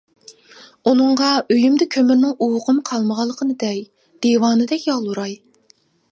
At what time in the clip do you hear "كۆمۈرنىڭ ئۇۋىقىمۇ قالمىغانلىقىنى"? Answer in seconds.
1.95-3.57